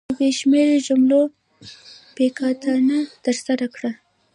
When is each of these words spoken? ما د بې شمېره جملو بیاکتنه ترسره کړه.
ما 0.07 0.11
د 0.11 0.11
بې 0.19 0.29
شمېره 0.39 0.77
جملو 0.87 1.21
بیاکتنه 2.15 2.99
ترسره 3.25 3.67
کړه. 3.75 3.91